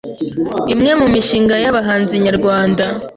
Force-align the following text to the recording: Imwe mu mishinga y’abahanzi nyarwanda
Imwe 0.73 0.91
mu 0.99 1.07
mishinga 1.13 1.55
y’abahanzi 1.63 2.13
nyarwanda 2.25 2.85